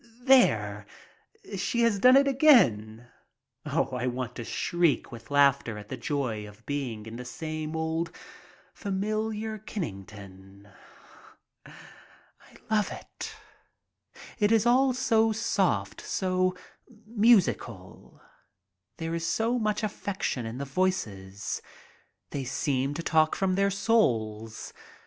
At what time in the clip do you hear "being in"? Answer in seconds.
6.65-7.17